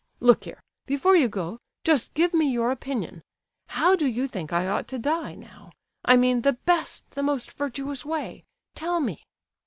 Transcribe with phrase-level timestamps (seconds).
[0.19, 3.21] _Look here—before you go, just give me your opinion:
[3.67, 5.73] how do you think I ought to die, now?
[6.03, 8.43] I mean—the best, the most virtuous way?
[8.73, 9.23] Tell me!"